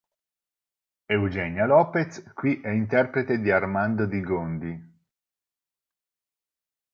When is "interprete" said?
2.71-3.37